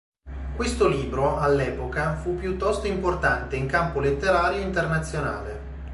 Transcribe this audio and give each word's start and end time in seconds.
Questo 0.55 0.87
libro, 0.87 1.37
all'epoca, 1.37 2.15
fu 2.15 2.33
piuttosto 2.35 2.87
importante 2.87 3.55
in 3.55 3.67
campo 3.67 3.99
letterario 3.99 4.59
internazionale. 4.59 5.59